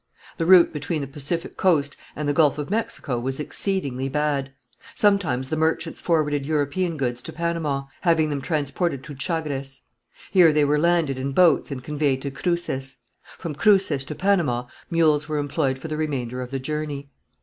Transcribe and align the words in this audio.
The 0.37 0.47
route 0.47 0.73
between 0.73 1.01
the 1.01 1.07
Pacific 1.07 1.57
coast 1.57 1.95
and 2.15 2.27
the 2.27 2.33
Gulf 2.33 2.57
of 2.57 2.71
Mexico 2.71 3.19
was 3.19 3.39
exceedingly 3.39 4.09
bad. 4.09 4.51
Sometimes 4.95 5.49
the 5.49 5.55
merchants 5.55 6.01
forwarded 6.01 6.43
European 6.43 6.97
goods 6.97 7.21
to 7.21 7.31
Panama, 7.31 7.83
having 8.01 8.31
them 8.31 8.41
transported 8.41 9.03
to 9.03 9.15
Chagres. 9.15 9.83
Here 10.31 10.51
they 10.51 10.65
were 10.65 10.79
landed 10.79 11.19
in 11.19 11.33
boats 11.33 11.69
and 11.69 11.83
conveyed 11.83 12.23
to 12.23 12.31
Cruces. 12.31 12.97
From 13.37 13.53
Cruces 13.53 14.03
to 14.05 14.15
Panama 14.15 14.65
mules 14.89 15.29
were 15.29 15.37
employed 15.37 15.77
for 15.77 15.87
the 15.87 15.97
remainder 15.97 16.41
of 16.41 16.49
the 16.49 16.57
journey. 16.59 17.07